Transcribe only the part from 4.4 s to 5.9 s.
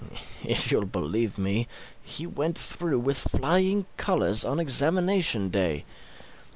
on examination day!